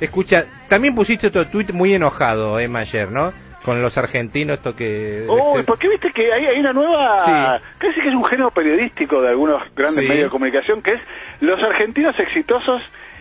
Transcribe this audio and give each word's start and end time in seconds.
Escucha, 0.00 0.44
también 0.68 0.94
pusiste 0.94 1.26
otro 1.28 1.46
tuit 1.48 1.70
muy 1.72 1.94
enojado, 1.94 2.58
Emma, 2.60 2.80
ayer, 2.80 3.10
¿no? 3.10 3.32
Con 3.64 3.82
los 3.82 3.98
argentinos, 3.98 4.58
esto 4.58 4.74
que... 4.74 5.26
Uy, 5.28 5.62
porque 5.64 5.88
viste 5.88 6.10
que 6.12 6.32
hay, 6.32 6.46
hay 6.46 6.60
una 6.60 6.72
nueva... 6.72 7.60
Casi 7.78 8.00
que 8.00 8.08
es 8.08 8.14
un 8.14 8.24
género 8.24 8.50
periodístico 8.50 9.20
de 9.20 9.28
algunos 9.28 9.62
grandes 9.74 10.04
Sí. 10.04 10.08
medios 10.08 10.24
de 10.26 10.30
comunicación, 10.30 10.80
que 10.80 10.92
es 10.92 11.00
los 11.40 11.60
argentinos 11.62 12.18
exitosos 12.18 12.80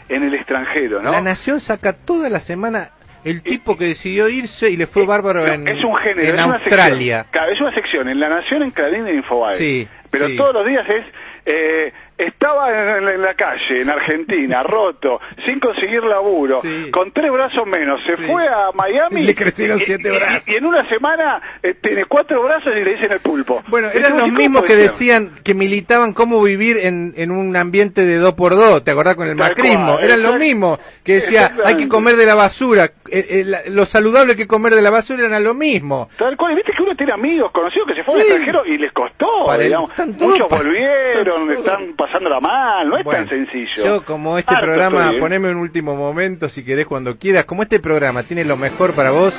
en 0.10 0.24
el 0.24 0.34
extranjero, 0.36 1.02
¿no? 1.02 1.12
La 1.12 1.22
Nación 1.22 1.60
saca 1.60 1.94
toda 1.94 2.30
la 2.30 2.40
semana 2.40 2.92
el 3.26 3.42
tipo 3.42 3.76
que 3.76 3.86
decidió 3.86 4.30
irse 4.30 4.70
y 4.70 4.78
le 4.78 4.88
fue 4.88 5.06
bárbaro 5.06 5.46
No, 5.46 5.52
en, 5.52 5.68
es 5.68 5.84
un 5.84 5.96
género, 5.98 6.30
en 6.30 6.40
es 6.40 6.46
una 6.46 6.56
Australia. 6.56 7.16
sección. 7.24 7.32
Claro, 7.32 7.52
es 7.52 7.60
una 7.62 7.72
sección 7.74 8.08
en 8.10 8.20
La 8.22 8.30
Nación, 8.30 8.64
en 8.64 8.72
Clarín 8.72 9.06
y 9.08 9.10
en 9.10 9.16
Infobae. 9.18 9.58
Sí, 9.58 9.88
Pero 10.12 10.28
sí. 10.28 10.38
todos 10.38 10.54
los 10.54 10.66
días 10.66 10.88
es... 10.88 11.06
eh, 11.46 11.92
estaba 12.18 12.70
en, 12.98 13.22
la 13.22 13.34
calle, 13.36 13.82
en 13.82 13.90
Argentina, 13.90 14.64
roto, 14.68 15.20
sin 15.46 15.60
conseguir 15.60 16.04
laburo, 16.04 16.62
Sí. 16.62 16.90
con 16.92 17.12
tres 17.12 17.32
brazos 17.32 17.66
menos. 17.68 18.02
Se 18.06 18.18
Sí. 18.18 18.24
fue 18.26 18.48
a 18.48 18.72
Miami. 18.74 19.24
Le 19.24 19.36
crecieron 19.36 19.80
y- 19.80 19.86
siete 19.86 20.10
brazos. 20.10 20.48
Y, 20.48 20.56
en 20.56 20.66
una 20.66 20.88
semana 20.90 21.42
eh, 21.62 21.76
tiene 21.82 22.06
cuatro 22.06 22.42
brazos 22.44 22.74
y 22.76 22.84
le 22.84 22.94
dicen 22.96 23.12
el 23.12 23.20
pulpo. 23.20 23.62
Bueno, 23.68 23.90
eran 23.94 24.18
los 24.18 24.28
¿y 24.28 24.30
cómo 24.32 24.40
mismos 24.40 24.64
que 24.64 24.76
decían 24.76 25.32
que 25.44 25.54
militaban 25.54 26.14
cómo 26.14 26.42
vivir 26.44 26.78
en, 26.78 27.14
en 27.16 27.32
un 27.32 27.56
ambiente 27.56 28.06
de 28.06 28.18
dos 28.18 28.34
por 28.34 28.56
dos, 28.56 28.84
¿te 28.84 28.92
acordás 28.92 29.16
con 29.16 29.28
el 29.28 29.38
Tal 29.38 29.50
macrismo? 29.50 29.94
cual, 29.94 30.04
eran 30.04 30.24
los 30.24 30.38
mismos 30.38 30.80
que 31.04 31.14
decía 31.16 31.52
hay 31.66 31.78
que 31.78 31.88
comer 31.88 32.16
de 32.16 32.26
la 32.26 32.36
basura, 32.36 32.92
Eh, 33.10 33.26
eh, 33.30 33.44
la- 33.46 33.62
lo 33.68 33.86
saludable 33.86 34.36
que 34.36 34.48
comer 34.48 34.74
de 34.76 34.82
la 34.82 34.90
basura 34.90 35.26
era 35.26 35.40
lo 35.40 35.54
mismo. 35.54 36.10
Tal 36.18 36.36
cual, 36.36 36.56
viste 36.56 36.74
que 36.76 36.84
uno 36.84 36.94
tiene 36.96 37.14
amigos 37.14 37.52
conocidos 37.54 37.88
que 37.88 37.96
se 37.96 38.04
fueron 38.04 38.24
Sí. 38.26 38.32
al 38.32 38.38
extranjero 38.42 38.66
y 38.66 38.78
les 38.78 38.92
costó, 38.92 39.28
Para 39.46 39.64
digamos. 39.64 39.92
Muchos 40.20 40.48
volvieron, 40.50 41.52
están 41.52 41.96
pasándola 42.08 42.40
mal, 42.40 42.90
no 42.90 42.98
es 42.98 43.04
Bueno, 43.04 43.28
tan 43.28 43.30
sencillo. 43.30 43.86
Yo, 43.86 44.06
como 44.06 44.38
este 44.38 44.54
Harto 44.54 44.66
programa, 44.66 45.02
estoy, 45.04 45.18
¿eh? 45.18 45.20
poneme 45.20 45.50
un 45.50 45.58
último 45.58 45.96
momento 45.96 46.50
si 46.50 46.64
querés 46.64 46.86
cuando 46.86 47.18
quieras. 47.18 47.46
Como 47.46 47.64
este 47.64 47.80
programa 47.80 48.24
tiene 48.24 48.44
lo 48.46 48.58
mejor 48.58 48.94
para 48.94 49.12
vos. 49.12 49.34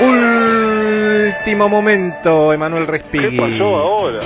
Último 0.00 1.68
momento, 1.68 2.52
Emanuel 2.52 2.86
¿Qué 2.86 2.92
Respighi. 2.92 3.38
pasó 3.38 3.76
ahora? 3.76 4.20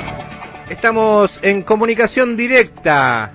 Estamos 0.70 1.38
en 1.42 1.62
comunicación 1.62 2.36
directa 2.36 3.32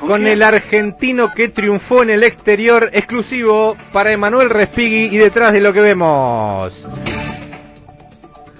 ¿Con 0.00 0.26
el 0.26 0.42
argentino 0.42 1.32
que 1.32 1.50
triunfó 1.50 2.02
en 2.02 2.10
el 2.10 2.24
exterior, 2.24 2.90
exclusivo 2.92 3.76
para 3.92 4.10
Emanuel 4.10 4.50
Respighi 4.50 5.14
y 5.14 5.16
detrás 5.16 5.52
de 5.52 5.60
lo 5.60 5.72
que 5.72 5.80
vemos. 5.80 6.74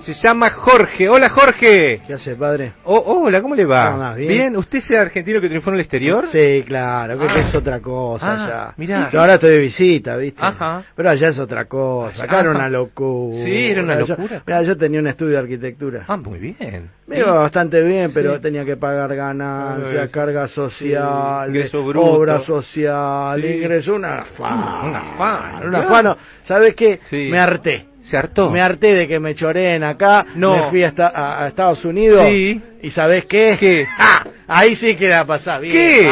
Se 0.02 0.14
llama 0.14 0.50
Jorge. 0.50 1.08
Hola 1.08 1.28
Jorge. 1.30 2.00
¿Qué 2.04 2.14
hace, 2.14 2.34
padre? 2.34 2.72
Oh, 2.84 3.20
hola, 3.24 3.40
¿cómo 3.40 3.54
le 3.54 3.64
va? 3.64 4.14
¿Bien? 4.16 4.56
¿Usted 4.56 4.78
es 4.78 4.90
el 4.90 4.96
argentino 4.96 5.40
que 5.40 5.46
triunfó 5.48 5.70
en 5.70 5.74
el 5.76 5.80
exterior? 5.82 6.24
Sí, 6.32 6.64
claro, 6.66 7.16
que 7.18 7.24
Ah. 7.26 7.38
es 7.38 7.54
otra 7.54 7.78
cosa 7.80 8.68
Ah, 8.68 8.74
mirá. 8.76 9.08
Yo 9.10 9.20
ahora 9.20 9.34
estoy 9.34 9.50
de 9.50 9.58
visita, 9.60 10.16
¿viste? 10.16 10.42
Ajá. 10.44 10.82
Pero 10.96 11.08
allá 11.08 11.28
es 11.28 11.38
otra 11.38 11.66
cosa. 11.66 12.24
Acá 12.24 12.40
era 12.40 12.50
una 12.50 12.68
locura. 12.68 13.44
Sí, 13.44 13.66
era 13.70 13.82
una 13.84 14.00
Yo- 14.00 14.06
locura. 14.08 14.42
mirá, 14.44 14.62
yo 14.62 14.76
tenía 14.76 14.98
un 14.98 15.06
estudio 15.06 15.34
de 15.34 15.38
arquitectura. 15.38 16.04
Ah, 16.08 16.16
muy 16.16 16.38
bien. 16.40 16.90
Me 17.06 17.18
iba 17.20 17.32
bastante 17.34 17.80
bien, 17.82 18.10
pero 18.12 18.34
Sí. 18.36 18.42
tenía 18.42 18.64
que 18.64 18.76
pagar 18.76 19.14
ganancias, 19.14 20.06
Eh, 20.08 20.10
carga 20.10 20.48
social, 20.48 21.48
ingreso 21.48 21.84
bruto. 21.84 22.06
obra 22.06 22.40
social, 22.40 23.40
Sí. 23.40 23.46
ingreso, 23.46 23.94
una 23.94 24.18
afán. 24.22 24.88
Un 24.88 24.96
afán, 24.96 25.54
Un 25.64 25.70
claro. 25.70 25.86
afán. 26.10 26.16
¿Sabes 26.42 26.74
qué? 26.74 26.98
Sí. 27.08 27.28
Me 27.30 27.38
harté. 27.38 27.86
¿Se 28.02 28.16
hartó? 28.16 28.50
Me 28.50 28.60
harté 28.60 28.94
de 28.94 29.08
que 29.08 29.20
me 29.20 29.34
choreen 29.34 29.84
acá. 29.84 30.24
No. 30.34 30.56
Me 30.56 30.70
fui 30.70 30.84
hasta, 30.84 31.08
a, 31.08 31.44
a 31.44 31.48
Estados 31.48 31.84
Unidos. 31.84 32.26
Sí. 32.26 32.60
¿Y 32.82 32.90
sabes 32.90 33.26
qué? 33.26 33.56
¿Qué? 33.58 33.86
¡Ah! 33.98 34.24
Ahí 34.54 34.76
sí 34.76 34.94
que 34.96 35.08
la 35.08 35.24
pasa 35.24 35.58
bien. 35.58 35.72
¿Qué? 35.74 36.10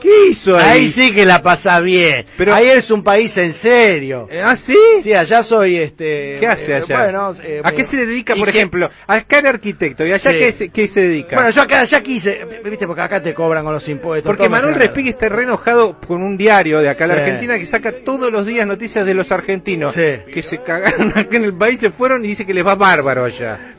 ¿Qué 0.00 0.26
hizo 0.30 0.56
ahí? 0.56 0.64
Ahí 0.80 0.92
sí 0.92 1.12
que 1.12 1.24
la 1.24 1.42
pasa 1.42 1.80
bien. 1.80 2.24
Pero- 2.36 2.54
ahí 2.54 2.68
es 2.68 2.90
un 2.90 3.02
país 3.02 3.36
en 3.36 3.52
serio. 3.54 4.28
Eh, 4.30 4.40
¿Ah, 4.42 4.56
sí? 4.56 4.76
Sí, 5.02 5.12
allá 5.12 5.42
soy 5.42 5.76
este. 5.76 6.38
¿Qué 6.40 6.46
hace 6.46 6.72
eh, 6.72 6.76
allá? 6.76 7.02
bueno, 7.02 7.34
eh, 7.42 7.60
¿A 7.62 7.72
qué 7.72 7.84
se 7.84 7.96
dedica, 7.98 8.34
por 8.34 8.44
que- 8.50 8.56
ejemplo? 8.58 8.88
Acá 9.06 9.38
era 9.38 9.50
arquitecto, 9.50 10.04
¿y 10.06 10.12
allá 10.12 10.30
Sí. 10.32 10.38
qué, 10.38 10.52
se, 10.52 10.68
qué 10.70 10.88
se 10.88 11.00
dedica? 11.00 11.36
Bueno, 11.36 11.50
yo 11.50 11.62
acá 11.62 11.84
ya 11.84 12.00
quise, 12.02 12.46
viste, 12.64 12.86
porque 12.86 13.02
acá 13.02 13.22
te 13.22 13.34
cobran 13.34 13.64
con 13.64 13.74
los 13.74 13.88
impuestos. 13.88 14.26
Porque 14.28 14.48
Manuel. 14.48 14.74
Respighi 14.76 15.10
está 15.10 15.28
re 15.28 15.44
enojado 15.44 15.98
con 16.06 16.22
un 16.22 16.36
diario 16.36 16.80
de 16.80 16.88
acá, 16.88 17.06
la 17.06 17.14
Sí. 17.14 17.20
Argentina, 17.20 17.58
que 17.58 17.66
saca 17.66 17.92
todos 18.04 18.30
los 18.32 18.46
días 18.46 18.66
noticias 18.66 19.04
de 19.06 19.14
los 19.14 19.30
argentinos 19.32 19.94
Sí. 19.94 20.32
que 20.32 20.42
se 20.42 20.58
cagaron 20.62 21.10
acá 21.16 21.36
en 21.36 21.44
el 21.44 21.56
país, 21.56 21.78
se 21.80 21.90
fueron 21.90 22.24
y 22.24 22.28
dice 22.28 22.44
que 22.46 22.54
les 22.54 22.64
va 22.66 22.74
bárbaro 22.74 23.24
allá. 23.24 23.74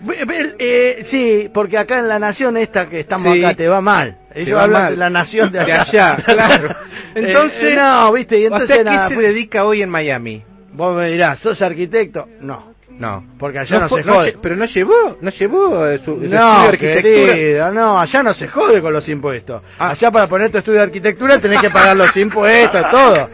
Eh, 0.59 1.03
sí, 1.09 1.49
porque 1.53 1.77
acá 1.77 1.99
en 1.99 2.07
la 2.07 2.19
nación 2.19 2.57
esta 2.57 2.87
que 2.89 2.99
estamos 3.01 3.37
acá 3.37 3.53
te 3.55 3.67
va 3.67 3.81
mal. 3.87 4.17
Ellos 4.35 4.59
hablan 4.59 4.81
mal. 4.83 4.91
de 4.91 4.97
la 4.97 5.09
nación 5.09 5.51
de 5.51 5.63
De 5.65 5.71
allá. 5.73 6.17
claro. 6.25 6.75
Entonces, 7.15 7.63
Eh, 7.73 7.75
no, 7.75 8.11
viste, 8.13 8.37
y 8.39 8.43
o 8.43 8.47
entonces 8.47 8.83
sea, 8.83 9.07
¿qué 9.07 9.15
se 9.15 9.21
dedica 9.21 9.65
hoy 9.65 9.81
en 9.81 9.89
Miami? 9.89 10.43
vos 10.73 10.95
me 10.95 11.09
dirás, 11.09 11.39
¿sos 11.39 11.59
arquitecto? 11.63 12.27
No, 12.41 12.73
No. 12.99 13.23
porque 13.39 13.57
allá 13.59 13.79
no, 13.79 13.89
fue- 13.89 14.03
se 14.03 14.09
jode. 14.09 14.37
pero 14.41 14.55
no 14.55 14.65
llevó, 14.65 15.17
no 15.21 15.31
llevó 15.31 15.87
eh, 15.87 15.97
su, 15.97 16.03
su 16.05 16.11
estudio 16.23 16.39
No, 16.39 16.61
de 16.63 16.67
arquitectura. 16.67 17.33
querido, 17.33 17.71
no, 17.71 17.99
allá 17.99 18.21
no 18.23 18.33
se 18.35 18.47
jode 18.47 18.79
con 18.81 18.93
los 18.93 19.09
impuestos. 19.09 19.63
Ah. 19.79 19.89
Allá 19.91 20.11
para 20.11 20.27
poner 20.27 20.51
tu 20.51 20.59
estudio 20.59 20.77
de 20.79 20.83
arquitectura 20.85 21.39
tenés 21.41 21.61
que 21.61 21.71
pagar 21.71 21.97
los 21.97 22.15
impuestos, 22.15 22.91
todo. 22.91 23.29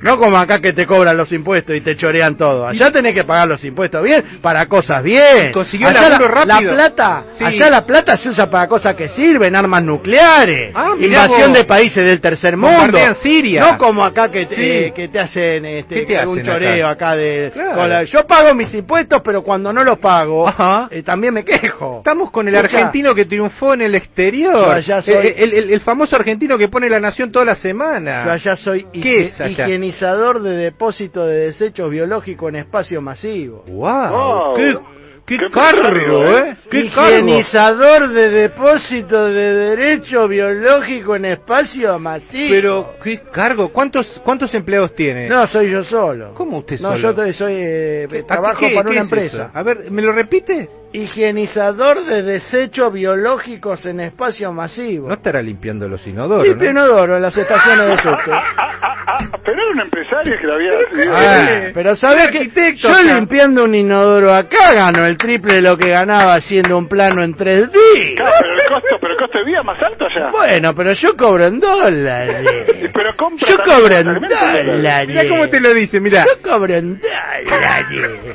No 0.00 0.18
como 0.18 0.36
acá 0.36 0.60
que 0.60 0.72
te 0.72 0.86
cobran 0.86 1.16
los 1.16 1.30
impuestos 1.32 1.74
y 1.74 1.80
te 1.80 1.96
chorean 1.96 2.36
todo. 2.36 2.66
Allá 2.68 2.90
tenés 2.92 3.14
que 3.14 3.24
pagar 3.24 3.48
los 3.48 3.64
impuestos 3.64 4.02
bien, 4.02 4.24
para 4.40 4.66
cosas 4.66 5.02
bien. 5.02 5.50
Consiguió 5.52 5.88
allá 5.88 6.08
la, 6.10 6.18
rápido. 6.18 6.70
la 6.70 6.74
plata, 6.76 7.24
Sí. 7.36 7.44
allá 7.44 7.70
la 7.70 7.84
plata 7.84 8.16
se 8.16 8.28
usa 8.28 8.48
para 8.48 8.68
cosas 8.68 8.94
que 8.94 9.08
sirven, 9.08 9.56
armas 9.56 9.82
nucleares, 9.82 10.72
Ah, 10.74 10.90
invasión 10.98 11.50
vos. 11.50 11.58
de 11.58 11.64
países 11.64 12.04
del 12.04 12.20
tercer 12.20 12.56
mundo. 12.56 12.98
Siria. 13.22 13.60
No 13.62 13.78
como 13.78 14.04
acá 14.04 14.30
que 14.30 14.46
te, 14.46 14.54
Sí. 14.54 14.62
eh, 14.62 14.92
que 14.94 15.08
te 15.08 15.18
hacen 15.18 15.64
este, 15.64 16.04
¿Qué 16.06 16.14
te 16.16 16.26
un 16.26 16.42
choreo 16.42 16.86
acá? 16.86 17.08
acá, 17.10 17.16
de... 17.16 17.50
Claro. 17.52 17.74
con 17.76 17.88
la- 17.88 18.04
yo 18.04 18.26
pago 18.26 18.54
mis 18.54 18.72
impuestos, 18.74 19.20
pero 19.24 19.42
cuando 19.42 19.72
no 19.72 19.82
los 19.82 19.98
pago, 19.98 20.48
eh, 20.90 21.02
también 21.02 21.34
me 21.34 21.44
quejo. 21.44 21.98
Estamos 21.98 22.30
con 22.30 22.46
el 22.46 22.54
Escucha. 22.54 22.76
argentino 22.76 23.14
que 23.14 23.24
triunfó 23.24 23.74
en 23.74 23.82
el 23.82 23.94
exterior. 23.94 24.70
Allá 24.70 25.02
soy- 25.02 25.14
El, 25.14 25.26
el- 25.26 25.52
el- 25.54 25.70
el 25.72 25.80
famoso 25.80 26.14
argentino 26.16 26.56
que 26.56 26.68
pone 26.68 26.88
la 26.88 27.00
nación 27.00 27.32
toda 27.32 27.44
la 27.44 27.54
semana. 27.56 28.24
Yo 28.24 28.32
allá 28.32 28.56
soy 28.56 28.86
¿Qué 28.92 28.98
hige- 29.00 29.24
es 29.26 29.40
allá? 29.40 29.66
Higienizador 29.88 30.40
de 30.42 30.56
depósito 30.56 31.26
de 31.26 31.46
desechos 31.46 31.90
biológicos 31.90 32.48
en 32.50 32.56
espacio 32.56 33.00
masivo. 33.00 33.64
¡Wow! 33.68 34.08
Wow. 34.10 34.54
¡Qué, 34.56 34.78
qué, 35.26 35.38
Qué 35.38 35.50
cargo, 35.50 36.24
eh! 36.24 36.38
¿eh? 36.50 36.56
¡Qué 36.70 36.90
cargo! 36.90 37.08
higienizador 37.18 38.08
de 38.08 38.30
depósito 38.30 39.26
de 39.28 39.54
derecho 39.54 40.26
biológico 40.28 41.16
en 41.16 41.24
espacio 41.26 41.98
masivo. 41.98 42.48
Pero, 42.50 42.90
¿qué 43.02 43.20
cargo? 43.32 43.70
¿Cuántos, 43.72 44.20
cuántos 44.24 44.52
empleados 44.54 44.94
tiene? 44.94 45.28
no 45.28 45.46
soy 45.46 45.70
yo 45.70 45.82
solo. 45.84 46.32
¿Cómo 46.34 46.58
usted 46.58 46.80
no, 46.80 46.96
solo? 46.96 46.98
yo 46.98 47.14
te- 47.14 47.32
soy 47.32 47.54
eh, 47.56 48.04
¿A 48.06 48.12
qué- 48.12 48.22
trabajo 48.24 48.58
qué- 48.60 48.74
para 48.74 48.84
qué 48.84 48.90
una 48.92 49.00
es 49.00 49.06
empresa. 49.06 49.42
eso? 49.48 49.50
A 49.58 49.62
ver, 49.62 49.90
¿me 49.90 50.02
lo 50.02 50.12
repite? 50.12 50.68
Higienizador 50.90 52.02
de 52.06 52.22
desechos 52.22 52.90
biológicos 52.90 53.84
en 53.84 54.00
espacio 54.00 54.50
masivo. 54.54 55.08
No 55.08 55.14
estará 55.14 55.42
limpiando 55.42 55.86
los 55.86 56.06
inodoros, 56.06 56.48
Limpio 56.48 56.72
¿no? 56.72 56.80
inodoro 56.86 57.16
en 57.16 57.22
las 57.22 57.36
estaciones 57.36 57.88
de 57.88 57.94
subte. 59.18 59.38
Pero 59.44 59.62
era 59.62 59.70
un 59.72 59.80
empresario 59.80 60.38
que 60.38 60.46
lo 60.46 60.54
había... 60.54 60.70
Ah, 61.10 61.70
pero 61.74 61.96
sabes 61.96 62.28
que 62.30 62.38
arquitecto 62.38 62.88
yo 62.88 62.94
acá. 62.94 63.02
limpiando 63.02 63.64
un 63.64 63.74
inodoro 63.74 64.32
acá 64.34 64.72
gano 64.74 65.06
el 65.06 65.16
triple 65.16 65.54
de 65.54 65.62
lo 65.62 65.76
que 65.76 65.88
ganaba 65.88 66.34
haciendo 66.34 66.76
un 66.76 66.88
plano 66.88 67.22
en 67.22 67.34
3D. 67.34 68.16
Claro, 68.16 68.32
pero 68.40 68.54
el 68.54 68.68
costo, 68.68 68.98
pero 69.00 69.12
el 69.12 69.18
costo 69.18 69.38
de 69.38 69.44
vida 69.44 69.62
más 69.62 69.82
alto 69.82 70.04
allá. 70.04 70.30
Bueno, 70.30 70.74
pero 70.74 70.92
yo 70.92 71.16
cobro 71.16 71.46
en 71.46 71.60
dólares. 71.60 72.46
Pero 72.92 73.14
compra 73.16 73.48
Yo 73.48 73.56
cobro 73.64 73.94
en 73.94 74.20
dólares. 74.28 75.08
Mirá 75.08 75.28
cómo 75.28 75.48
te 75.48 75.60
lo 75.60 75.72
dice, 75.72 76.00
mirá. 76.00 76.24
Yo 76.24 76.42
cobro 76.42 76.74
en 76.74 77.00
dólares. 77.00 78.34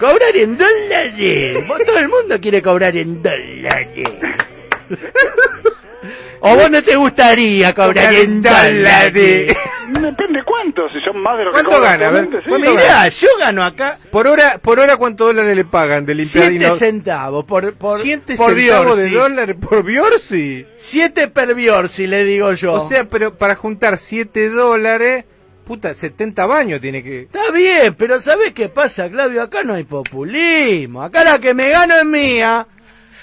Cobrar 0.00 0.34
en 0.34 0.56
dólares. 0.56 1.68
Vos, 1.68 1.78
todo 1.84 1.98
el 1.98 2.08
mundo 2.08 2.40
quiere 2.40 2.62
cobrar 2.62 2.96
en 2.96 3.22
dólares. 3.22 4.08
¿O 6.40 6.56
vos 6.56 6.70
no 6.70 6.82
te 6.82 6.96
gustaría 6.96 7.74
cobrar 7.74 8.14
en 8.14 8.40
dólares? 8.40 9.56
Cuánto, 11.10 11.16
si 11.16 11.16
son 11.16 11.22
más 11.22 11.38
de 11.38 11.44
lo 11.44 11.50
que 11.50 11.54
¿Cuánto 11.54 11.70
cobra 11.70 11.90
gana? 11.92 12.08
A 12.08 12.10
ver, 12.10 12.22
actualmente, 12.24 12.38
sí. 12.38 12.48
¿cuánto 12.48 12.70
Mirá, 12.74 13.08
yo 13.08 13.28
gano 13.38 13.64
acá 13.64 13.98
Por 14.10 14.26
hora, 14.26 14.58
por 14.58 14.80
hora 14.80 14.96
¿cuántos 14.96 15.26
dólares 15.28 15.56
le 15.56 15.64
pagan 15.64 16.06
de 16.06 16.14
limpiar 16.14 16.44
7 16.44 16.56
inodoros? 16.56 16.78
centavos 16.78 17.44
por, 17.44 17.78
por, 17.78 18.02
¿Siete 18.02 18.36
por 18.36 18.54
centavos 18.54 18.98
de 18.98 19.10
dólar 19.10 19.56
por 19.56 19.84
Biorsi? 19.84 20.66
7 20.76 21.28
per 21.28 21.54
Biorsi, 21.54 22.06
le 22.06 22.24
digo 22.24 22.52
yo. 22.54 22.72
O 22.74 22.88
sea, 22.88 23.04
pero 23.04 23.36
para 23.36 23.54
juntar 23.56 23.98
7 23.98 24.50
dólares, 24.50 25.24
puta, 25.64 25.94
70 25.94 26.46
baños 26.46 26.80
tiene 26.80 27.02
que... 27.02 27.22
Está 27.22 27.50
bien, 27.52 27.94
pero 27.94 28.20
¿sabes 28.20 28.52
qué 28.54 28.68
pasa, 28.68 29.08
Claudio? 29.08 29.42
Acá 29.42 29.62
no 29.62 29.74
hay 29.74 29.84
populismo. 29.84 31.02
Acá 31.02 31.22
la 31.22 31.38
que 31.38 31.54
me 31.54 31.68
gano 31.70 31.94
es 31.96 32.04
mía. 32.04 32.66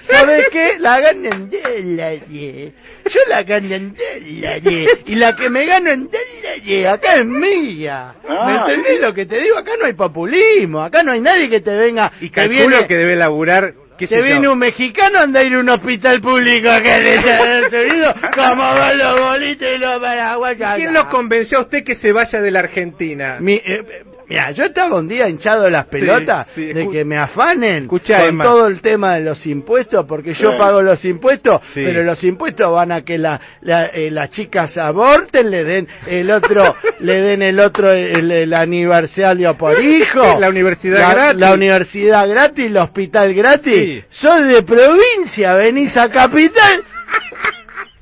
¿Sabes 0.09 0.45
qué? 0.51 0.75
La 0.79 0.99
gano 0.99 1.29
en 1.31 1.49
dólares. 1.49 2.73
Yo 3.09 3.19
la 3.27 3.43
gano 3.43 3.75
en 3.75 3.95
dólares. 3.95 4.89
Y 5.05 5.15
la 5.15 5.35
que 5.35 5.49
me 5.49 5.65
gano 5.65 5.89
en 5.89 6.05
dólares, 6.09 6.85
acá 6.87 7.15
es 7.15 7.25
mía. 7.25 8.13
¿Me 8.27 8.35
Ah, 8.35 8.65
entendés 8.67 8.95
sí. 8.97 9.01
lo 9.01 9.13
que 9.13 9.25
te 9.25 9.39
digo? 9.41 9.57
Acá 9.57 9.71
no 9.79 9.85
hay 9.85 9.93
populismo. 9.93 10.81
Acá 10.81 11.03
no 11.03 11.11
hay 11.11 11.21
nadie 11.21 11.49
que 11.49 11.61
te 11.61 11.71
venga 11.75 12.11
Y 12.21 12.29
que 12.29 12.47
viene... 12.47 12.87
que 12.87 12.95
debe 12.97 13.15
laburar 13.15 13.73
qué 13.97 14.05
Se 14.07 14.21
viene 14.21 14.43
yo. 14.43 14.53
un 14.53 14.59
mexicano 14.59 15.19
anda 15.19 15.39
a 15.39 15.43
ir 15.43 15.53
a 15.55 15.59
un 15.59 15.69
hospital 15.69 16.21
público 16.21 16.69
acá 16.69 16.97
en 16.97 17.07
Estados 17.07 17.73
Unidos, 17.73 18.13
como 18.35 18.55
van 18.57 18.97
los 18.97 19.19
bolitos 19.21 19.67
y 19.75 19.77
los 19.79 19.99
paraguayos. 19.99 20.73
¿Quién 20.75 20.89
acá. 20.89 20.99
lo 21.03 21.09
convenció 21.09 21.57
a 21.57 21.61
usted 21.61 21.83
que 21.83 21.95
se 21.95 22.11
vaya 22.11 22.39
de 22.39 22.51
la 22.51 22.59
Argentina? 22.59 23.37
Mi, 23.39 23.53
eh, 23.55 23.83
mira, 24.29 24.51
yo 24.51 24.65
estaba 24.65 24.95
un 24.97 25.07
día 25.07 25.27
hinchado 25.29 25.63
de 25.63 25.71
las 25.71 25.85
pelotas 25.85 26.47
sí, 26.53 26.65
de 26.73 26.89
que 26.89 27.05
me 27.05 27.17
afanen 27.17 27.83
Escuchá, 27.83 28.19
con 28.19 28.29
Emma. 28.29 28.43
todo 28.43 28.67
el 28.67 28.81
tema 28.81 29.15
de 29.15 29.21
los 29.21 29.45
impuestos, 29.45 30.05
porque 30.05 30.33
yo 30.33 30.57
pago 30.57 30.81
los 30.81 31.03
impuestos, 31.05 31.61
Sí. 31.73 31.81
pero 31.85 32.03
los 32.03 32.23
impuestos 32.23 32.71
van 32.71 32.91
a 32.91 33.01
que 33.03 33.17
la, 33.17 33.39
la- 33.61 33.87
eh, 33.87 34.11
las 34.11 34.29
chicas 34.31 34.77
aborten, 34.77 35.49
le 35.49 35.63
den 35.63 35.87
el 36.07 36.29
otro, 36.31 36.75
le 36.99 37.21
den 37.21 37.41
el 37.41 37.59
otro 37.59 37.91
el, 37.91 38.29
el 38.31 38.53
aniversario 38.53 39.57
por 39.57 39.81
hijo, 39.81 40.39
La 40.39 40.49
universidad 40.49 40.99
la, 40.99 41.13
gratis. 41.13 41.39
la 41.39 41.53
universidad 41.53 42.27
gratis, 42.29 42.65
el 42.65 42.77
hospital 42.77 43.33
gratis. 43.33 44.03
Soy 44.09 44.43
de 44.43 44.63
provincia, 44.63 45.53
venís 45.55 45.95
a 45.97 46.09
capital. 46.09 46.83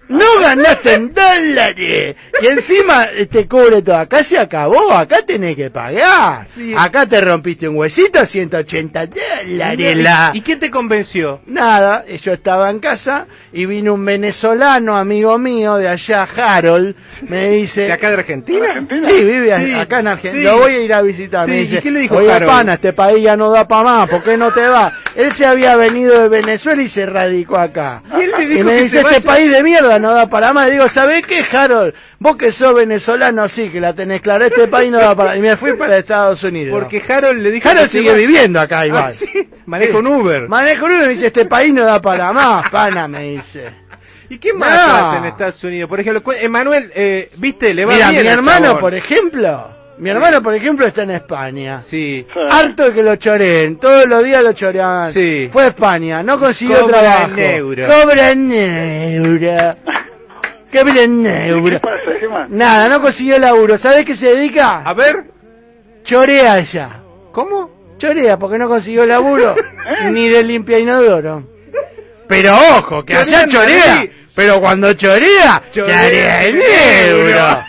No 0.07 0.25
ganás 0.42 0.86
en 0.86 1.13
dólares. 1.13 2.16
Y 2.42 2.46
encima 2.48 3.07
te 3.31 3.48
cubre 3.48 3.81
todo. 3.81 3.98
Acá 3.98 4.24
se 4.24 4.38
acabó, 4.38 4.92
acá 4.92 5.24
tenés 5.25 5.56
que 5.56 5.69
pagar. 5.69 6.48
Sí. 6.54 6.74
Acá 6.78 7.06
te 7.07 7.19
rompiste 7.22 7.68
un 7.68 7.78
huesito, 7.78 8.25
180 8.25 9.07
dólares. 9.07 9.98
la- 9.98 10.31
¿Y 10.34 10.42
quién 10.42 10.60
te 10.60 10.69
convenció? 10.69 11.42
Nada, 11.48 12.04
yo 12.24 12.34
estaba 12.34 12.69
en 12.69 12.80
casa 12.80 13.25
y 13.54 13.66
vino 13.66 13.94
un 13.94 14.06
venezolano, 14.06 14.96
amigo 14.98 15.38
mío, 15.38 15.75
de 15.75 15.88
allá, 15.88 16.24
Harold, 16.36 16.96
me 17.28 17.50
dice... 17.51 17.81
¿De 17.81 17.92
acá 17.94 18.10
de 18.10 18.16
Argentina? 18.16 18.66
Argentina? 18.68 19.08
Sí, 19.10 19.24
vive 19.24 19.66
Sí, 19.66 19.74
acá 19.74 20.00
en 20.00 20.08
Argentina. 20.08 20.44
sí. 20.44 20.44
Lo 20.56 20.60
voy 20.60 20.74
a 20.74 20.80
ir 20.81 20.94
a 20.94 21.01
visitar. 21.01 21.48
Me 21.48 21.62
¿y 21.62 21.80
qué 21.80 21.92
le 21.92 22.00
dijo 22.01 22.16
Oye, 22.18 22.31
Harold? 22.31 22.51
pana, 22.51 22.74
este 22.75 22.94
país 22.94 23.24
ya 23.24 23.36
no 23.36 23.50
da 23.50 23.68
para 23.68 23.84
más, 23.84 24.10
¿por 24.10 24.24
qué 24.24 24.38
no 24.38 24.51
te 24.54 24.68
va? 24.68 24.92
Él 25.16 25.31
se 25.38 25.46
había 25.46 25.75
venido 25.78 26.24
de 26.24 26.28
Venezuela 26.30 26.81
y 26.84 26.90
se 26.90 27.06
radicó 27.06 27.58
acá. 27.58 28.04
Y 28.19 28.24
él 28.24 28.31
le 28.38 28.48
dijo 28.48 28.66
me 28.66 28.75
que 28.75 28.81
dice, 28.84 29.01
se 29.01 29.08
este 29.08 29.22
país 29.22 29.50
de 29.50 29.63
mierda 29.63 29.95
no 30.00 30.14
da 30.14 30.28
para 30.28 30.54
más. 30.54 30.70
Digo, 30.72 30.88
¿sabés 30.90 31.26
qué, 31.26 31.40
Harold? 31.52 31.94
Vos 32.20 32.38
que 32.38 32.52
sos 32.52 32.74
venezolano, 32.74 33.48
sí, 33.50 33.70
que 33.70 33.80
la 33.80 33.94
tenés 33.94 34.22
clara. 34.22 34.48
Este 34.48 34.68
país 34.68 34.92
no 34.92 34.98
da 35.00 35.16
para 35.16 35.36
Y 35.36 35.42
me 35.42 35.58
fui 35.58 35.74
para 35.78 35.98
Estados 35.98 36.44
Unidos. 36.44 36.78
Porque 36.80 37.02
Harold 37.08 37.42
le 37.42 37.52
dijo 37.52 37.70
Harold 37.70 37.92
que 37.92 37.98
sigue 37.98 38.14
viviendo 38.16 38.60
acá 38.60 38.86
igual. 38.86 39.14
Ah, 39.14 39.18
sí, 39.18 39.50
maneja 39.66 39.98
un 39.98 40.08
Uber. 40.08 40.48
Manejo 40.48 40.86
un 40.86 40.92
Uber 40.92 41.04
y 41.04 41.08
me 41.08 41.14
dice, 41.14 41.28
este 41.28 41.46
país 41.46 41.74
no 41.74 41.86
da 41.86 42.02
para 42.02 42.32
más, 42.32 42.70
pana, 42.70 43.08
me 43.08 43.24
dice. 43.24 43.74
¿Y 44.30 44.40
qué 44.40 44.54
más 44.54 44.76
No. 44.76 45.18
en 45.18 45.26
Estados 45.26 45.64
Unidos? 45.64 45.88
Por 45.90 46.00
ejemplo, 46.00 46.34
Emanuel, 46.34 46.92
eh, 46.96 47.30
¿viste? 47.38 47.74
Le 47.74 47.86
va 47.86 47.94
Mira, 47.94 48.10
bien 48.10 48.24
mi 48.24 48.30
hermano, 48.30 48.80
por 48.80 48.96
ejemplo, 48.96 49.75
mi 49.98 50.10
hermano, 50.10 50.42
por 50.44 50.54
ejemplo, 50.54 50.86
está 50.86 51.04
en 51.04 51.12
España. 51.12 51.84
Sí. 51.88 52.26
Harto 52.50 52.84
de 52.86 52.94
que 52.94 53.04
lo 53.04 53.16
choreen, 53.16 53.78
todos 53.80 54.06
los 54.08 54.24
días 54.24 54.44
lo 54.44 54.54
choreaban. 54.54 55.14
Sí. 55.14 55.50
Fue 55.52 55.64
a 55.64 55.68
España, 55.68 56.22
no 56.24 56.40
consiguió 56.40 56.80
Cobra 56.82 57.00
trabajo. 57.00 57.32
en 57.38 57.40
euro. 57.40 57.88
Cobra 57.88 58.32
en 58.32 58.52
euro. 58.52 59.76
Cobra 60.72 61.04
en 61.04 61.24
¿Qué 61.24 61.48
euro. 61.48 61.80
pasa, 61.80 62.12
Gemma? 62.20 62.48
Nada, 62.50 62.90
no 62.90 63.02
consiguió 63.02 63.38
laburo. 63.40 63.78
¿Sabés 63.78 64.04
qué 64.06 64.18
se 64.18 64.28
dedica? 64.28 64.82
A 64.82 64.94
ver, 64.94 65.16
Chorea 66.04 66.60
ella. 66.60 67.00
¿cómo? 67.32 67.96
Chorea, 67.98 68.38
porque 68.38 68.58
no 68.58 68.68
consiguió 68.68 69.06
laburo. 69.06 69.56
ni 70.12 70.28
de 70.28 70.44
limpia 70.44 70.78
inodoro. 70.80 71.44
Pero 72.28 72.54
ojo, 72.78 73.04
que 73.06 73.16
allá 73.16 73.48
chorea. 73.48 74.06
Pero 74.36 74.60
cuando 74.60 74.92
chorea, 74.94 75.64
Chorea 75.72 76.44
en 76.46 76.58
euro. 76.58 77.64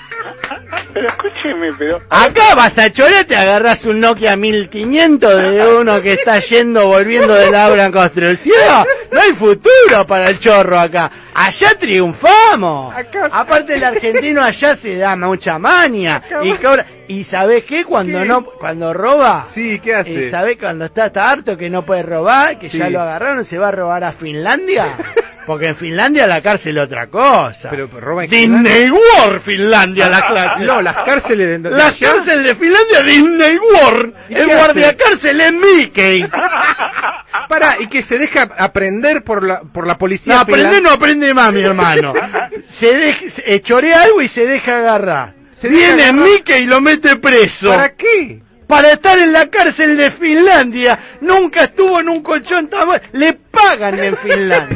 Pero. 1.78 2.00
Acá 2.10 2.54
vas 2.56 2.76
a 2.78 2.90
chorear, 2.90 3.24
te 3.24 3.36
agarras 3.36 3.84
un 3.84 4.00
Nokia 4.00 4.36
1500 4.36 5.40
de 5.52 5.76
uno 5.76 6.00
que 6.02 6.12
está 6.12 6.40
yendo, 6.40 6.86
volviendo 6.86 7.34
de 7.34 7.50
la 7.50 7.68
obra 7.70 7.86
en 7.86 7.92
construcción. 7.92 8.86
No 9.12 9.20
hay 9.20 9.34
futuro 9.34 10.06
para 10.06 10.30
el 10.30 10.38
chorro 10.38 10.78
acá. 10.78 11.10
Allá 11.34 11.76
triunfamos. 11.78 12.94
Acá- 12.96 13.28
Aparte 13.32 13.74
el 13.74 13.84
argentino 13.84 14.42
allá 14.42 14.76
se 14.76 14.96
da 14.96 15.16
mucha 15.16 15.58
maña. 15.58 16.16
Acá 16.16 16.40
Y 16.44 16.52
cobra. 16.54 16.86
¿Y 17.08 17.24
sabés 17.24 17.64
qué? 17.64 17.84
Cuando 17.84 18.20
¿Qué? 18.20 18.24
no, 18.24 18.44
cuando 18.44 18.92
roba. 18.92 19.46
Sí, 19.54 19.78
¿qué 19.80 19.94
hace? 19.94 20.26
Eh, 20.26 20.30
¿Sabés 20.30 20.56
cuando 20.58 20.86
está, 20.86 21.06
está 21.06 21.30
harto 21.30 21.56
que 21.56 21.70
no 21.70 21.84
puede 21.84 22.02
robar? 22.02 22.58
Que 22.58 22.68
ya 22.68 22.90
lo 22.90 23.00
agarraron, 23.00 23.44
se 23.44 23.58
va 23.58 23.68
a 23.68 23.72
robar 23.72 24.02
a 24.02 24.12
Finlandia. 24.12 24.96
Porque 25.46 25.68
en 25.68 25.76
Finlandia 25.76 26.26
la 26.26 26.42
cárcel 26.42 26.76
es 26.76 26.84
otra 26.84 27.06
cosa. 27.06 27.70
Pero 27.70 27.86
roba 27.86 28.24
en 28.24 28.30
Disney. 28.30 28.90
World, 28.90 29.42
Finlandia, 29.42 30.08
la 30.08 30.22
clase. 30.26 30.64
No, 30.64 30.82
las 30.82 30.96
cárceles 31.04 31.48
de... 31.48 31.58
de 31.58 31.70
La 31.70 31.92
cárcel 31.98 32.42
de 32.42 32.56
Finlandia, 32.56 33.00
Disney 33.02 33.56
World. 33.58 34.14
¿Y 34.28 34.34
El 34.34 34.46
guardia 34.48 34.96
cárcel 34.96 35.40
es 35.40 35.52
Mickey. 35.52 36.24
Para, 37.48 37.76
y 37.80 37.86
que 37.86 38.02
se 38.02 38.18
deja 38.18 38.42
aprender 38.58 39.22
por 39.22 39.44
la, 39.46 39.60
por 39.60 39.86
la 39.86 39.96
policía. 39.96 40.34
No, 40.34 40.40
aprende 40.40 40.64
finlandesa. 40.66 40.88
no 40.94 40.96
aprende 40.96 41.34
más, 41.34 41.52
mi 41.52 41.60
hermano. 41.62 42.12
Se 42.80 42.86
deja, 42.94 43.30
se- 43.30 43.54
eh, 43.54 43.60
chorea 43.62 44.02
algo 44.02 44.20
y 44.22 44.28
se 44.28 44.44
deja 44.46 44.78
agarrar. 44.78 45.34
Se 45.60 45.68
deja 45.68 45.78
Viene 45.94 46.02
agarrar. 46.04 46.28
Mickey 46.28 46.62
y 46.62 46.66
lo 46.66 46.80
mete 46.80 47.16
preso. 47.16 47.68
¿Para 47.68 47.94
qué? 47.94 48.40
Para 48.66 48.92
estar 48.92 49.16
en 49.18 49.32
la 49.32 49.46
cárcel 49.46 49.96
de 49.96 50.10
Finlandia. 50.12 50.98
Nunca 51.20 51.64
estuvo 51.64 52.00
en 52.00 52.08
un 52.08 52.22
colchón 52.22 52.68
tan 52.68 52.86
bueno. 52.86 53.02
Le 53.12 53.34
pagan 53.50 53.96
en 54.02 54.16
Finlandia. 54.16 54.75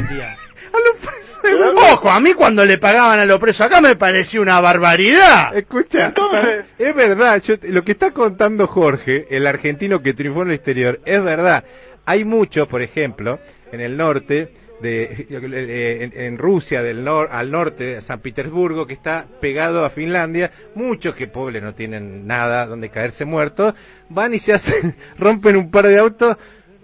A 0.73 0.77
los 0.77 0.95
presos. 1.01 1.93
Ojo, 1.93 2.09
a 2.09 2.19
mí 2.19 2.33
cuando 2.33 2.63
le 2.63 2.77
pagaban 2.77 3.19
a 3.19 3.25
los 3.25 3.39
presos 3.39 3.61
acá 3.61 3.81
me 3.81 3.95
pareció 3.95 4.41
una 4.41 4.59
barbaridad. 4.61 5.55
Escucha, 5.55 6.07
Entonces- 6.07 6.65
es 6.77 6.95
verdad, 6.95 7.41
yo- 7.43 7.55
lo 7.63 7.83
que 7.83 7.91
está 7.93 8.11
contando 8.11 8.67
Jorge, 8.67 9.27
el 9.29 9.47
argentino 9.47 10.01
que 10.01 10.13
triunfó 10.13 10.43
en 10.43 10.49
el 10.49 10.55
exterior, 10.55 10.99
es 11.05 11.23
verdad. 11.23 11.63
Hay 12.05 12.23
muchos, 12.25 12.67
por 12.67 12.81
ejemplo, 12.81 13.39
en 13.71 13.81
el 13.81 13.95
norte, 13.97 14.53
de, 14.81 15.03
eh, 15.29 16.09
en, 16.15 16.19
en 16.19 16.37
Rusia, 16.37 16.81
del 16.81 17.03
nor, 17.03 17.27
al 17.31 17.51
norte, 17.51 17.83
de 17.83 18.01
San 18.01 18.19
Petersburgo, 18.19 18.87
que 18.87 18.93
está 18.95 19.25
pegado 19.39 19.85
a 19.85 19.91
Finlandia, 19.91 20.49
muchos 20.73 21.13
que 21.15 21.27
pobres 21.27 21.61
no 21.61 21.73
tienen 21.75 22.25
nada 22.25 22.65
donde 22.65 22.89
caerse 22.89 23.23
muertos, 23.25 23.75
van 24.09 24.33
y 24.33 24.39
se 24.39 24.53
hacen, 24.53 24.95
rompen 25.19 25.55
un 25.57 25.69
par 25.69 25.85
de 25.87 25.99
autos 25.99 26.35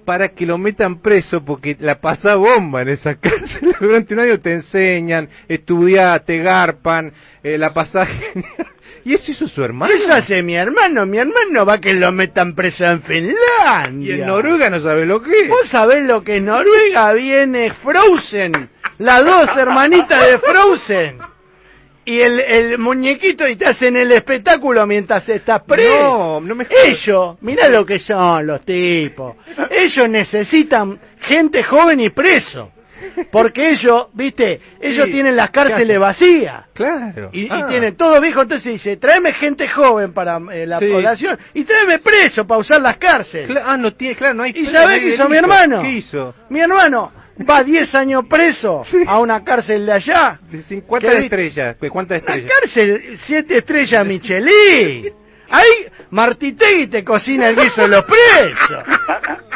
para 0.07 0.29
que 0.29 0.45
lo 0.45 0.57
metan 0.57 1.01
preso 1.01 1.43
porque 1.43 1.75
la 1.81 1.99
pasa 1.99 2.35
bomba 2.35 2.81
en 2.81 2.87
esa 2.87 3.15
cárcel. 3.19 3.75
Durante 3.77 4.13
un 4.13 4.21
año 4.21 4.39
te 4.39 4.53
enseñan, 4.53 5.27
estudiar, 5.49 6.21
te 6.21 6.37
garpan, 6.37 7.11
eh, 7.43 7.57
la 7.57 7.73
pasaje. 7.73 8.31
y 9.03 9.15
eso 9.15 9.31
hizo 9.31 9.49
su 9.49 9.61
hermano. 9.61 9.93
Eso 9.93 10.13
hace 10.13 10.41
mi 10.43 10.55
hermano. 10.55 11.05
Mi 11.05 11.17
hermano 11.17 11.65
va 11.65 11.81
que 11.81 11.93
lo 11.93 12.13
metan 12.13 12.55
preso 12.55 12.85
en 12.85 13.01
Finlandia. 13.01 14.15
Y 14.15 14.21
en 14.21 14.27
Noruega 14.27 14.69
no 14.69 14.79
sabe 14.79 15.05
lo 15.05 15.21
que 15.21 15.41
es. 15.41 15.49
¿Vos 15.49 15.67
sabés 15.69 16.01
lo 16.03 16.23
que 16.23 16.37
es 16.37 16.41
Noruega? 16.41 17.11
Viene 17.11 17.73
Frozen. 17.73 18.69
Las 18.99 19.25
dos 19.25 19.57
hermanitas 19.57 20.25
de 20.25 20.39
Frozen. 20.39 21.17
Y 22.09 22.21
el, 22.21 22.39
el 22.39 22.77
muñequito 22.77 23.45
y 23.45 23.57
te 23.57 23.65
hacen 23.65 23.97
el 23.97 24.09
espectáculo 24.13 24.87
mientras 24.87 25.27
estás 25.27 25.61
preso. 25.63 25.91
No, 25.91 26.39
no 26.39 26.55
me. 26.55 26.65
Ellos, 26.85 27.35
mirá 27.41 27.67
lo 27.67 27.85
que 27.85 27.99
son 27.99 28.47
los 28.47 28.61
tipos. 28.61 29.35
Ellos 29.69 30.07
necesitan 30.07 30.97
gente 31.19 31.63
joven 31.63 31.99
y 31.99 32.09
preso. 32.09 32.71
Porque 33.29 33.71
ellos, 33.71 34.07
viste, 34.13 34.59
ellos 34.79 35.05
Sí. 35.05 35.11
tienen 35.11 35.35
las 35.35 35.47
¿Qué 35.47 35.53
cárceles 35.53 35.99
vacías. 35.99 36.65
Claro. 36.73 37.29
Y, 37.33 37.41
y 37.41 37.49
Ah. 37.51 37.67
tienen 37.67 37.95
todo 37.97 38.19
viejo, 38.21 38.41
entonces 38.41 38.71
dice, 38.73 38.95
tráeme 38.97 39.33
gente 39.33 39.67
joven 39.67 40.13
para 40.13 40.39
eh, 40.53 40.65
la 40.65 40.79
Sí. 40.79 40.87
población 40.87 41.37
y 41.53 41.63
tráeme 41.65 41.99
preso 41.99 42.47
para 42.47 42.61
usar 42.61 42.81
las 42.81 42.95
cárceles. 42.97 43.49
Cla- 43.49 43.63
ah, 43.65 43.77
no 43.77 43.91
tiene, 43.93 44.15
claro, 44.15 44.33
no 44.33 44.43
hay. 44.43 44.53
¿Y 44.55 44.65
sabés 44.67 45.01
qué 45.01 45.09
hizo 45.13 45.27
mi 45.27 45.35
hermano? 45.37 45.81
¿Qué 45.81 45.89
hizo? 45.89 46.33
Mi 46.49 46.59
hermano 46.61 47.11
va 47.49 47.63
10 47.63 47.93
años 47.95 48.23
preso 48.29 48.81
a 49.05 49.19
una 49.19 49.43
cárcel 49.43 49.85
de 49.85 49.93
allá. 49.93 50.39
Cin- 50.69 50.83
¿Cuántas 50.85 51.15
estrellas? 51.15 51.75
Pues, 51.79 51.91
¿Cuántas 51.91 52.23
La 52.23 52.35
estrellas? 52.35 52.51
cárcel, 52.61 53.19
siete 53.25 53.57
estrellas 53.57 54.05
Michelin. 54.05 55.13
Ahí 55.49 55.85
Martitegui 56.11 56.87
te 56.87 57.03
cocina 57.03 57.47
el 57.49 57.55
guiso 57.55 57.81
de 57.83 57.87
los 57.87 58.05
presos. 58.05 58.83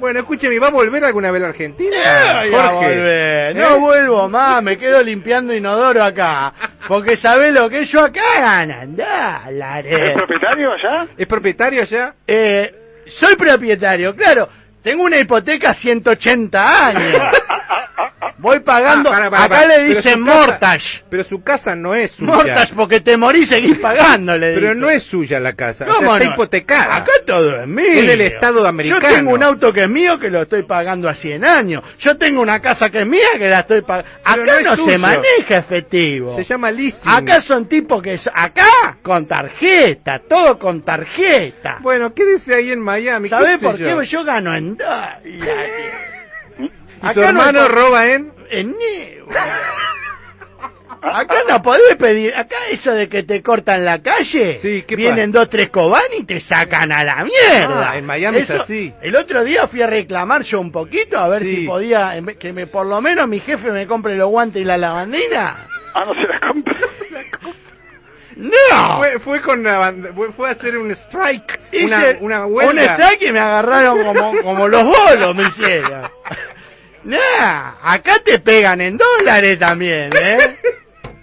Bueno, 0.00 0.18
escúcheme, 0.20 0.58
¿va 0.58 0.66
a 0.66 0.70
volver 0.70 1.02
alguna 1.04 1.30
vez 1.30 1.40
a 1.40 1.44
la 1.44 1.48
Argentina? 1.50 2.40
Ay, 2.40 2.52
a 2.54 2.70
volver. 2.72 3.56
No 3.56 3.76
¿Eh? 3.76 3.78
vuelvo 3.78 4.28
más, 4.28 4.62
me 4.62 4.76
quedo 4.76 5.00
limpiando 5.02 5.54
inodoro 5.54 6.02
acá. 6.02 6.52
Porque 6.88 7.16
sabés 7.16 7.54
lo 7.54 7.70
que 7.70 7.84
yo 7.86 8.00
acá 8.00 8.20
gana. 8.38 8.80
Andá, 8.82 9.44
¿Es 9.82 10.10
propietario 10.12 10.72
allá? 10.72 11.06
¿Es 11.16 11.26
propietario 11.26 11.84
ya? 11.84 12.14
Eh, 12.26 12.74
soy 13.06 13.36
propietario, 13.36 14.14
claro. 14.14 14.48
Tengo 14.84 15.04
una 15.04 15.18
hipoteca 15.18 15.72
180 15.72 16.86
años. 16.86 17.22
Voy 18.38 18.60
pagando. 18.60 19.10
Ah, 19.10 19.12
para, 19.12 19.30
para, 19.30 19.44
acá 19.44 19.56
para. 19.56 19.78
le 19.78 19.94
dicen 19.94 20.20
mortage. 20.20 21.02
Pero 21.10 21.24
su 21.24 21.42
casa 21.42 21.74
no 21.74 21.94
es 21.94 22.12
suya. 22.12 22.32
Mortage 22.32 22.74
porque 22.74 23.00
te 23.00 23.16
morís 23.16 23.48
seguís 23.48 23.78
pagando, 23.78 24.36
le 24.36 24.54
Pero 24.54 24.74
no 24.74 24.90
es 24.90 25.04
suya 25.04 25.40
la 25.40 25.54
casa. 25.54 25.84
O 25.84 25.88
sea, 25.88 25.96
¿Cómo 25.96 26.14
está 26.14 26.28
no? 26.28 26.34
hipotecada. 26.34 26.96
Acá 26.96 27.12
todo 27.26 27.60
es 27.62 27.66
mío. 27.66 27.92
Es 27.94 28.06
del 28.06 28.20
Estado 28.22 28.66
americano. 28.66 29.02
Yo 29.02 29.16
tengo 29.16 29.32
un 29.32 29.42
auto 29.42 29.72
que 29.72 29.84
es 29.84 29.88
mío 29.88 30.18
que 30.18 30.30
lo 30.30 30.42
estoy 30.42 30.64
pagando 30.64 31.08
a 31.08 31.14
100 31.14 31.44
años. 31.44 31.82
Yo 31.98 32.16
tengo 32.16 32.42
una 32.42 32.60
casa 32.60 32.90
que 32.90 33.00
es 33.00 33.06
mía 33.06 33.28
que 33.38 33.48
la 33.48 33.60
estoy 33.60 33.82
pagando. 33.82 34.10
Acá 34.24 34.60
no 34.62 34.76
se 34.76 34.98
maneja 34.98 35.58
efectivo. 35.58 36.36
Se 36.36 36.44
llama 36.44 36.70
leasing. 36.70 37.00
Acá 37.04 37.42
son 37.42 37.68
tipos 37.68 38.02
que... 38.02 38.18
Acá 38.32 38.98
con 39.02 39.26
tarjeta, 39.26 40.20
todo 40.28 40.58
con 40.58 40.82
tarjeta. 40.82 41.78
Bueno, 41.80 42.12
quédese 42.14 42.54
ahí 42.54 42.70
en 42.70 42.80
Miami. 42.80 43.28
¿Sabés 43.28 43.58
qué 43.58 43.66
por 43.66 43.76
yo. 43.76 44.00
qué? 44.00 44.06
Yo 44.06 44.24
gano 44.24 44.54
en 44.54 44.76
¿Y 47.02 47.14
su 47.14 47.22
hermano 47.22 47.68
roba 47.68 48.06
en...? 48.06 48.32
En. 48.50 48.74
Acá 51.02 51.34
no 51.46 51.60
podés 51.62 51.96
pedir, 51.96 52.34
acá 52.34 52.56
eso 52.70 52.90
de 52.92 53.10
que 53.10 53.24
te 53.24 53.42
cortan 53.42 53.84
la 53.84 54.00
calle, 54.02 54.58
Sí, 54.62 54.84
¿qué 54.88 54.96
vienen 54.96 55.30
dos, 55.32 55.50
tres 55.50 55.68
cobanes 55.68 56.20
y 56.20 56.24
te 56.24 56.40
sacan 56.40 56.90
a 56.92 57.04
la 57.04 57.22
mierda. 57.24 57.90
Ah, 57.90 57.98
en 57.98 58.06
Miami 58.06 58.38
es 58.38 58.48
así. 58.48 58.90
El 59.02 59.14
otro 59.14 59.44
día 59.44 59.68
fui 59.68 59.82
a 59.82 59.86
reclamar 59.86 60.44
yo 60.44 60.58
un 60.60 60.72
poquito, 60.72 61.18
a 61.18 61.28
ver 61.28 61.42
Sí. 61.42 61.56
si 61.56 61.66
podía, 61.66 62.16
en 62.16 62.24
vez- 62.24 62.38
que 62.38 62.54
me, 62.54 62.66
por 62.68 62.86
lo 62.86 63.02
menos 63.02 63.28
mi 63.28 63.38
jefe 63.40 63.70
me 63.70 63.86
compre 63.86 64.14
los 64.16 64.30
guantes 64.30 64.62
y 64.62 64.64
la 64.64 64.78
lavandina. 64.78 65.66
Ah, 65.94 66.06
no 66.06 66.14
se 66.14 66.20
la 66.26 66.40
compra. 66.48 66.74
¡No! 68.36 68.96
Fue, 68.96 69.18
fue 69.20 69.40
con 69.42 69.62
la 69.62 69.76
banda- 69.78 70.10
fue, 70.14 70.32
fue 70.32 70.48
a 70.48 70.52
hacer 70.52 70.78
un 70.78 70.90
strike, 70.90 71.60
Hice 71.70 71.84
una, 71.84 72.16
una 72.20 72.46
un 72.46 72.54
huelga. 72.54 72.94
strike 72.96 73.22
y 73.28 73.30
me 73.32 73.40
agarraron 73.40 74.02
como, 74.04 74.40
como 74.42 74.68
los 74.68 74.84
bolos, 74.84 75.36
me 75.36 75.42
hicieron. 75.48 76.08
Nah, 77.04 77.74
acá 77.82 78.20
te 78.24 78.38
pegan 78.40 78.80
en 78.80 78.96
dólares 78.96 79.58
también, 79.58 80.10
¿eh? 80.16 80.56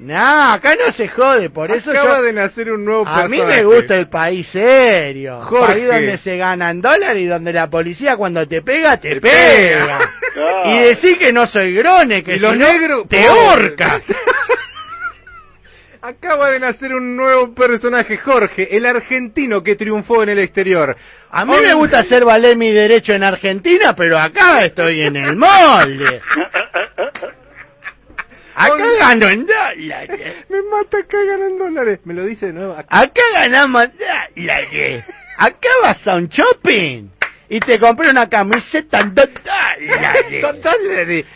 Nah, 0.03 0.53
acá 0.55 0.75
no 0.83 0.91
se 0.93 1.09
jode, 1.09 1.51
por 1.51 1.69
eso 1.71 1.91
Acaba 1.91 2.17
yo... 2.17 2.23
de 2.23 2.33
nacer 2.33 2.71
un 2.71 2.83
nuevo 2.83 3.07
A 3.07 3.27
mí 3.27 3.37
me 3.37 3.43
personaje. 3.43 3.63
gusta 3.65 3.95
el 3.97 4.09
país 4.09 4.47
serio. 4.51 5.41
Jorge. 5.43 5.73
País 5.73 5.87
donde 5.87 6.17
se 6.17 6.37
ganan 6.37 6.81
dólares 6.81 7.21
y 7.21 7.27
donde 7.27 7.53
la 7.53 7.69
policía 7.69 8.15
cuando 8.17 8.47
te 8.47 8.63
pega, 8.63 8.97
te, 8.97 9.09
Te 9.19 9.21
pega. 9.21 9.99
Y 10.65 10.79
decir 10.79 11.19
que 11.19 11.31
no 11.31 11.45
soy 11.45 11.75
grone, 11.75 12.23
que 12.23 12.35
Y 12.35 12.39
los 12.39 12.53
si 12.53 12.57
no, 12.57 12.65
negros- 12.65 13.07
te 13.09 13.29
horca. 13.29 14.01
Acaba 16.03 16.49
de 16.49 16.59
nacer 16.59 16.95
un 16.95 17.15
nuevo 17.15 17.53
personaje, 17.53 18.17
Jorge, 18.17 18.75
el 18.75 18.87
argentino 18.87 19.61
que 19.61 19.75
triunfó 19.75 20.23
en 20.23 20.29
el 20.29 20.39
exterior. 20.39 20.97
A 21.29 21.45
mí 21.45 21.53
me 21.61 21.75
gusta 21.75 21.99
hacer 21.99 22.25
valer 22.25 22.57
mi 22.57 22.71
derecho 22.71 23.13
en 23.13 23.23
Argentina, 23.23 23.95
pero 23.95 24.17
acá 24.17 24.65
estoy 24.65 25.01
en 25.01 25.15
el 25.15 25.35
molde. 25.35 26.21
Acá 28.53 28.83
gano 28.99 29.29
en 29.29 29.45
dólares. 29.45 30.45
Me 30.49 30.61
mata 30.63 30.97
acá 30.97 31.17
ganan 31.23 31.57
dólares. 31.57 31.99
Me 32.03 32.13
lo 32.13 32.25
dice 32.25 32.47
de 32.47 32.53
nuevo. 32.53 32.73
Acá. 32.73 32.99
Acá 32.99 33.21
ganamos 33.33 33.87
dólares. 34.35 35.05
Acá 35.37 35.69
vas 35.81 36.05
a 36.05 36.15
un 36.15 36.27
shopping 36.27 37.07
y 37.51 37.59
te 37.59 37.77
compré 37.79 38.09
una 38.09 38.29
camiseta. 38.29 39.03
Dólares. 39.03 39.41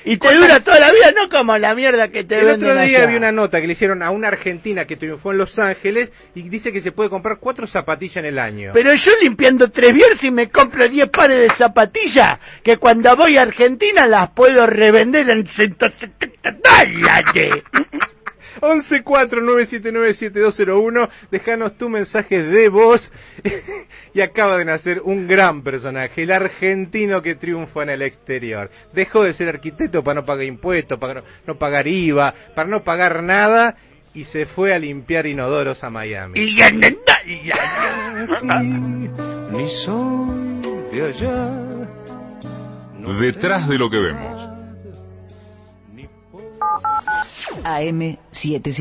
Y 0.06 0.18
te 0.18 0.34
dura 0.34 0.62
toda 0.62 0.80
la 0.80 0.94
vida, 0.94 1.12
no 1.12 1.28
como 1.28 1.58
la 1.58 1.76
mierda 1.76 2.08
que 2.08 2.24
te 2.24 2.40
El 2.40 2.46
venden 2.46 2.70
otro 2.70 2.86
día 2.86 3.00
allá. 3.00 3.08
vi 3.08 3.18
una 3.18 3.34
nota 3.34 3.60
que 3.60 3.68
le 3.68 3.74
hicieron 3.74 4.02
a 4.02 4.12
una 4.12 4.30
argentina 4.30 4.86
que 4.86 4.96
triunfó 4.96 5.34
en 5.34 5.40
Los 5.40 5.60
Ángeles 5.60 6.14
y 6.34 6.48
dice 6.48 6.72
que 6.72 6.80
se 6.80 6.94
puede 6.94 7.10
comprar 7.10 7.40
cuatro 7.42 7.68
zapatillas 7.68 8.16
en 8.16 8.28
el 8.28 8.40
año. 8.40 8.72
Pero 8.74 8.94
yo 8.94 9.12
limpiando 9.22 9.70
tres 9.72 9.94
bienes 9.94 10.24
y 10.24 10.32
me 10.32 10.50
compro 10.50 10.88
10 10.88 11.10
pares 11.10 11.50
de 11.50 11.56
zapatillas 11.58 12.40
que 12.64 12.78
cuando 12.78 13.14
voy 13.18 13.36
a 13.36 13.42
Argentina 13.42 14.08
las 14.08 14.30
puedo 14.30 14.66
revender 14.66 15.30
en 15.30 15.46
170 15.46 16.56
dólares. 16.64 17.62
1149797201, 18.62 21.10
déjanos 21.32 21.78
tu 21.78 21.90
mensaje 21.90 22.42
de 22.42 22.70
voz 22.70 23.12
y 24.14 24.22
acaba 24.22 24.58
de 24.58 24.64
nacer 24.66 25.02
un 25.02 25.28
gran 25.28 25.64
personaje, 25.64 26.24
el 26.24 26.32
argentino 26.32 27.22
que 27.22 27.36
triunfa 27.36 27.84
en 27.84 27.90
el 27.90 28.02
exterior. 28.02 28.72
Dejó 28.94 29.24
de 29.24 29.34
ser 29.34 29.50
arquitecto 29.50 30.02
para 30.04 30.22
no 30.22 30.26
pagar 30.26 30.46
impuestos, 30.46 30.98
para 31.00 31.22
no, 31.46 31.56
pagar 31.56 31.88
IVA, 31.88 32.34
para 32.56 32.70
no 32.70 32.84
pagar 32.84 33.22
nada 33.24 33.76
y 34.14 34.24
se 34.24 34.46
fue 34.46 34.74
a 34.74 34.80
limpiar 34.80 35.26
inodoros 35.26 35.84
a 35.84 35.90
Miami. 35.90 36.40
Ni 39.52 39.70
soy 39.86 40.62
de 40.92 41.08
allá. 41.08 41.52
Detrás 43.20 43.68
de 43.68 43.78
lo 43.78 43.90
que 43.90 44.00
vemos. 44.00 44.35
AM750. 47.64 48.74